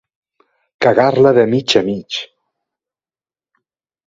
[0.85, 2.19] Cagar-la de mig a mig.